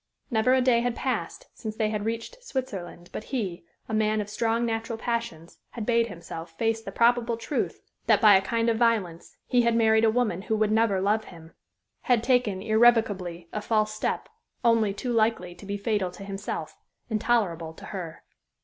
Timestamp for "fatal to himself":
15.77-16.79